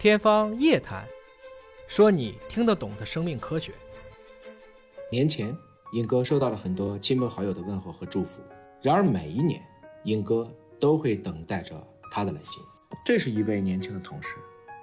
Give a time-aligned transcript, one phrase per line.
[0.00, 1.04] 天方夜谭，
[1.86, 3.74] 说你听得懂的生命科学。
[5.12, 5.54] 年前，
[5.92, 8.40] 尹哥收到了很多亲朋好友的问候和祝福。
[8.80, 9.62] 然而，每一年，
[10.04, 12.62] 尹哥都会等待着他的来信。
[13.04, 14.36] 这是一位年轻的同事，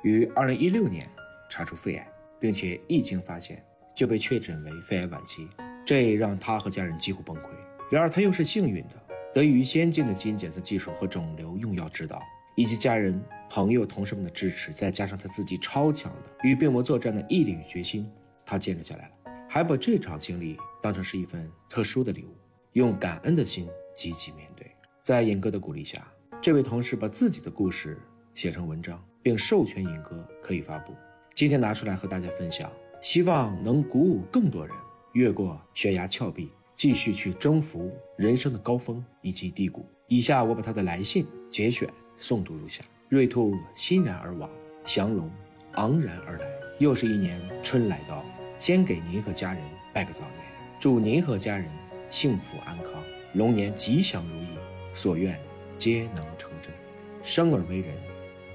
[0.04, 1.10] 于2016年
[1.50, 2.08] 查出肺癌，
[2.40, 3.66] 并且一经发现
[3.96, 5.50] 就被确诊为肺癌晚期，
[5.84, 7.50] 这让他和家人几乎崩溃。
[7.90, 9.02] 然而，他又是幸运的，
[9.34, 12.22] 得益于先进的基因检测技术和肿瘤用药指导。
[12.58, 18.04] 以及家人、朋友、同事们的支持，再加上他自己超强的与病魔作战的毅力与决心，
[18.44, 22.36] 他坚持下来了，还把这场经历当成是一份特殊的礼物，
[22.74, 24.66] 用感恩的心积极面对。
[25.04, 27.96] 在尹哥的鼓励下，这位同事把自己的故事
[28.34, 30.96] 写成文章，并授权尹哥可以发布。
[31.36, 34.76] 今天拿出来和大家分享，希望能鼓舞更多人
[35.14, 39.88] 越过悬崖峭壁，继续去征服人生的高峰以及低谷。
[40.08, 41.88] 以下我把他的来信节选。
[42.20, 44.50] 诵读如下：瑞兔欣然而往，
[44.86, 45.30] 祥龙
[45.74, 46.46] 昂然而来。
[46.80, 48.24] 又是一年春来到，
[48.58, 49.62] 先给您和家人
[49.94, 50.44] 拜个早年，
[50.80, 51.68] 祝您和家人
[52.10, 52.92] 幸福安康，
[53.34, 54.48] 龙年吉祥如意，
[54.94, 55.40] 所愿
[55.76, 56.74] 皆能成真。
[57.22, 57.98] 生而为人，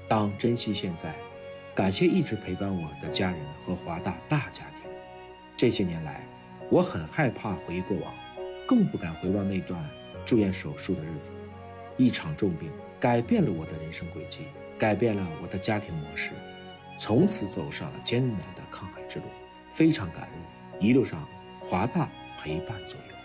[0.07, 1.15] 当珍惜现在，
[1.75, 4.89] 感谢一直陪伴我的家人和华大大家庭。
[5.55, 6.25] 这些年来，
[6.69, 8.13] 我很害怕回忆过往，
[8.67, 9.81] 更不敢回望那段
[10.25, 11.31] 住院手术的日子，
[11.97, 12.71] 一场重病。
[13.03, 14.45] 改变了我的人生轨迹，
[14.79, 16.31] 改变了我的家庭模式，
[16.97, 19.25] 从此走上了艰难的抗癌之路。
[19.73, 21.27] 非常感恩一路上
[21.59, 23.15] 华大陪伴左右。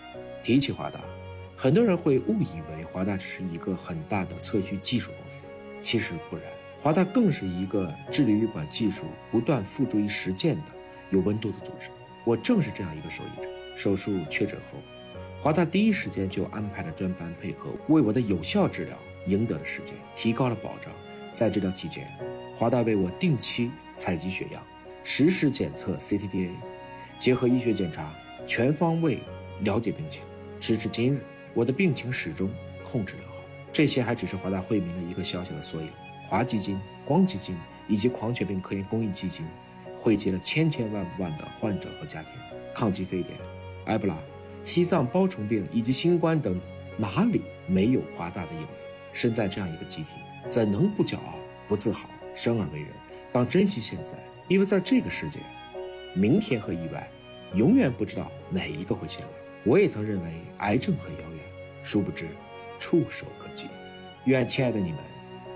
[0.43, 0.99] 提起华大，
[1.55, 5.47] 很多人会误以为华大只是一个很大的测序技术公司，
[5.79, 6.43] 其实不然，
[6.81, 10.73] 华大更是一个致力于把技术不断付诸于实践的
[11.09, 11.87] 有温度的组织。
[12.25, 13.49] 我正是这样一个受益者。
[13.77, 14.77] 手术确诊后，
[15.41, 18.97] 华大第一时间就安排了专班配合，为我的有效治疗。
[19.27, 20.93] 赢得了时间，提高了保障。
[21.33, 22.07] 在治疗期间，
[22.55, 24.61] 华大为我定期采集血样，
[25.03, 26.51] 实时检测 C T D A，
[27.17, 28.13] 结合医学检查，
[28.45, 29.19] 全方位
[29.61, 30.23] 了解病情。
[30.59, 32.51] 直至今日，我的病情始终
[32.83, 33.35] 控制良好。
[33.71, 35.89] 这些还只是华大惠民的一个小小的缩影。
[36.27, 37.55] 华基金、光基金
[37.87, 39.45] 以及狂犬病科研公益基金，
[39.97, 42.33] 汇集了千千万万的患者和家庭。
[42.75, 43.37] 抗击非典、
[43.85, 44.17] 埃博拉、
[44.63, 46.59] 西藏包虫病以及新冠等，
[46.97, 48.85] 哪里没有华大的影子？
[49.11, 50.09] 身在这样一个集体，
[50.49, 51.35] 怎能不骄傲、
[51.67, 52.09] 不自豪？
[52.35, 52.89] 生而为人，
[53.31, 54.13] 当珍惜现在，
[54.47, 55.39] 因为在这个世界，
[56.13, 57.09] 明天和意外，
[57.53, 59.27] 永远不知道哪一个会先来。
[59.65, 61.39] 我也曾认为癌症很遥远，
[61.83, 62.29] 殊不知，
[62.77, 63.65] 触手可及。
[64.25, 64.99] 愿亲爱的你们，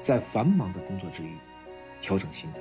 [0.01, 1.37] 在繁忙的工作之余，
[2.01, 2.59] 调整心态，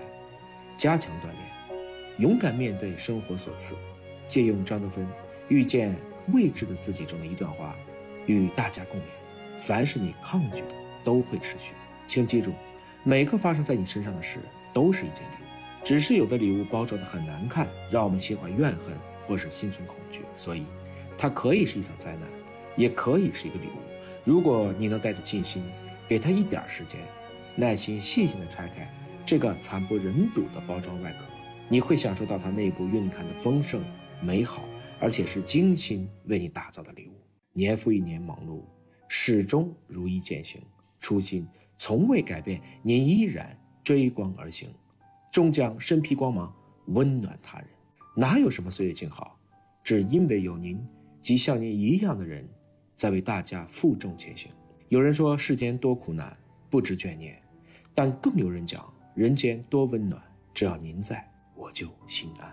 [0.77, 1.81] 加强锻炼，
[2.19, 3.75] 勇敢面对生活所赐。
[4.29, 5.05] 借用张德芬
[5.49, 5.97] 《遇见
[6.33, 7.75] 未知的自己》中的一段话，
[8.27, 9.05] 与大家共勉：
[9.63, 10.83] 凡是你抗拒的。
[11.05, 11.73] 都会持续，
[12.07, 12.53] 请记住，
[13.03, 14.39] 每个发生在你身上的事
[14.73, 18.97] 都是一件礼物，只是有的礼物包装的很难看，让我们心怀怨恨
[19.27, 20.21] 或是心存恐惧。
[20.37, 20.65] 所以，
[21.19, 22.29] 它可以是一场灾难，
[22.77, 23.81] 也可以是一个礼物。
[24.23, 25.61] 如果你能带着信心，
[26.07, 27.01] 给他一点时间，
[27.57, 28.89] 耐心细心地拆开
[29.27, 31.25] 这个惨不忍睹的包装外壳，
[31.69, 33.83] 你会享受到它内部蕴含的丰盛、
[34.21, 34.63] 美好，
[35.01, 37.13] 而且是精心为你打造的礼物。
[37.53, 38.63] 年复一年忙碌，
[39.15, 40.59] 始终如一践行。
[40.99, 41.47] 初心
[41.77, 44.71] 从未改变，您依然追光而行，
[45.31, 46.51] 终将身披光芒，
[46.87, 47.69] 温暖他人。
[48.17, 49.39] 哪有什么岁月静好，
[49.85, 50.83] 只因为有您
[51.21, 52.49] 及像您一样的人，
[52.97, 54.51] 在为大家负重前行。
[54.89, 56.35] 有人说世间多苦难，
[56.71, 57.35] 不知眷念；
[57.93, 60.23] 但更有人讲人间多温暖，
[60.55, 62.51] 只要您在，我就心安。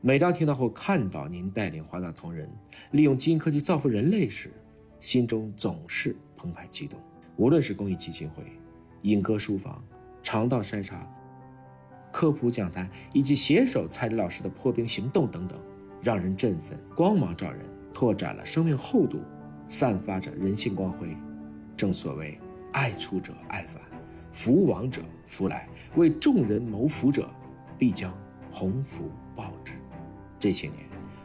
[0.00, 2.50] 每当听到或看到您带领华大同仁
[2.90, 4.52] 利用基因科技造福人类时，
[5.02, 6.98] 心中总是澎湃激动。
[7.36, 8.44] 无论是公益基金会、
[9.02, 9.84] 影歌书房、
[10.22, 11.04] 肠道筛查、
[12.12, 15.58] 科普讲坛，以及携手蔡理老师的破冰行动等等，
[16.00, 17.60] 让人振奋，光芒照人，
[17.92, 19.20] 拓展了生命厚度，
[19.66, 21.16] 散发着人性光辉。
[21.76, 22.38] 正所谓，
[22.72, 23.82] 爱出者爱返，
[24.30, 27.28] 福往者福来，为众人谋福者，
[27.76, 28.16] 必将
[28.52, 29.72] 鸿福报之。
[30.38, 30.78] 这些年，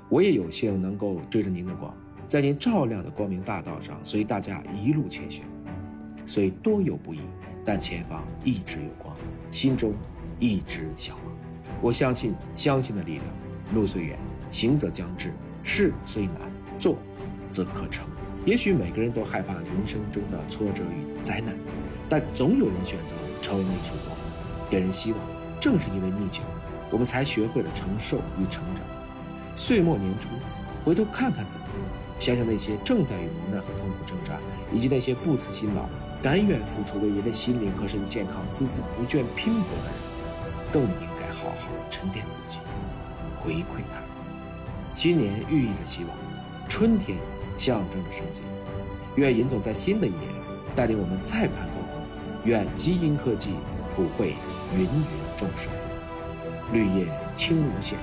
[0.09, 1.95] 我也有幸能够追着您的光，
[2.27, 5.43] 在您照亮的光明大道上，随大家一路前行。
[6.25, 7.21] 虽多有不易，
[7.65, 9.15] 但前方一直有光，
[9.49, 9.93] 心中
[10.37, 11.33] 一直向往。
[11.81, 13.23] 我相信，相信的力量。
[13.73, 14.19] 路虽远，
[14.51, 15.29] 行则将至；
[15.63, 16.35] 事虽难，
[16.77, 16.97] 做
[17.49, 18.05] 则可成。
[18.45, 21.55] 也许每个人都害怕人生中的挫折与灾难，
[22.09, 24.17] 但总有人选择成为那束光，
[24.69, 25.19] 给人希望。
[25.61, 26.41] 正是因为逆境，
[26.91, 28.85] 我们才学会了承受与成长。
[29.55, 30.29] 岁末年初，
[30.83, 31.65] 回头看看自己，
[32.19, 34.37] 想想那些正在与无奈和痛苦挣扎，
[34.71, 35.83] 以及那些不辞辛劳。
[36.21, 42.57] 甘愿付出为人的心灵和身体健康孜孜不倦拼搏的人，更应该好好沉淀自己，
[43.39, 44.07] 回馈他人。
[44.95, 46.09] 新年寓意着希望，
[46.67, 47.17] 春天
[47.55, 48.41] 象征着生机。
[49.15, 50.23] 愿尹总在新的一年
[50.75, 52.01] 带领我们再攀高峰。
[52.45, 53.51] 愿基因科技
[53.95, 54.35] 普惠
[54.73, 55.03] 芸芸
[55.37, 55.71] 众生。
[56.73, 57.97] 绿叶青如线，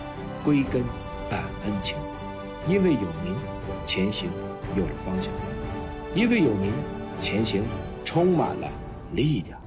[0.44, 0.84] 归根
[1.28, 1.96] 感恩情。
[2.66, 3.34] 因为有您，
[3.84, 4.30] 前行
[4.74, 5.30] 有了方向；
[6.14, 6.72] 因为有您，
[7.20, 7.62] 前行
[8.04, 8.68] 充满了
[9.12, 9.60] 力量。